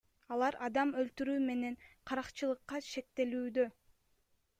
[0.35, 1.75] Алар адам өлтүрүү менен
[2.11, 3.67] каракчылыкка шектелишүүдө.